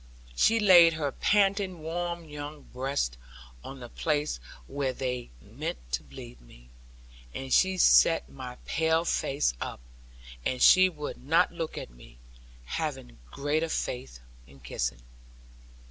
[0.35, 3.17] She laid her panting warm young breast
[3.63, 6.69] on the place where they meant to bleed me,
[7.35, 9.79] and she set my pale face up;
[10.43, 12.17] and she would not look at me,
[12.65, 14.17] having greater faith
[14.47, 15.03] in kissing.